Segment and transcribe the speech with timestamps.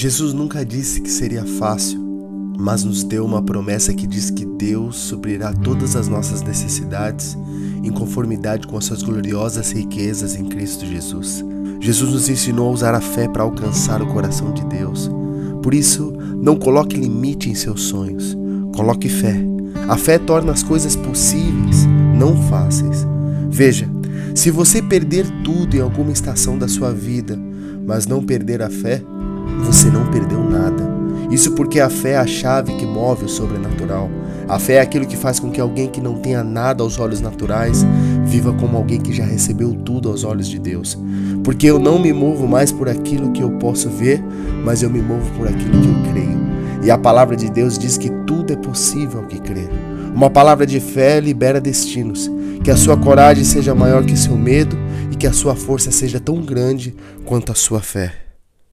[0.00, 1.98] Jesus nunca disse que seria fácil,
[2.56, 7.36] mas nos deu uma promessa que diz que Deus suprirá todas as nossas necessidades
[7.82, 11.44] em conformidade com as suas gloriosas riquezas em Cristo Jesus.
[11.80, 15.10] Jesus nos ensinou a usar a fé para alcançar o coração de Deus.
[15.64, 18.38] Por isso, não coloque limite em seus sonhos,
[18.76, 19.34] coloque fé.
[19.88, 21.86] A fé torna as coisas possíveis,
[22.16, 23.04] não fáceis.
[23.50, 23.90] Veja,
[24.32, 27.36] se você perder tudo em alguma estação da sua vida,
[27.84, 29.02] mas não perder a fé,
[29.64, 30.98] você não perdeu nada.
[31.30, 34.10] Isso porque a fé é a chave que move o sobrenatural.
[34.48, 37.20] A fé é aquilo que faz com que alguém que não tenha nada aos olhos
[37.20, 37.84] naturais
[38.24, 40.98] viva como alguém que já recebeu tudo aos olhos de Deus.
[41.44, 44.22] Porque eu não me movo mais por aquilo que eu posso ver,
[44.64, 46.38] mas eu me movo por aquilo que eu creio.
[46.82, 49.68] E a palavra de Deus diz que tudo é possível ao que crer.
[50.14, 52.30] Uma palavra de fé libera destinos.
[52.64, 54.76] Que a sua coragem seja maior que seu medo
[55.10, 56.94] e que a sua força seja tão grande
[57.24, 58.27] quanto a sua fé.